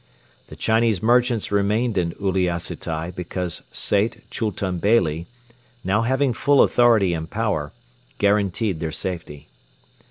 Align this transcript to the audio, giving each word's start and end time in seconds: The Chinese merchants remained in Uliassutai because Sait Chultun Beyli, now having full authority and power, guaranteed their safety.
The 0.47 0.55
Chinese 0.55 1.03
merchants 1.03 1.51
remained 1.51 1.95
in 1.95 2.13
Uliassutai 2.13 3.13
because 3.13 3.61
Sait 3.71 4.27
Chultun 4.31 4.79
Beyli, 4.79 5.27
now 5.83 6.01
having 6.01 6.33
full 6.33 6.63
authority 6.63 7.13
and 7.13 7.29
power, 7.29 7.71
guaranteed 8.17 8.79
their 8.79 8.91
safety. 8.91 9.47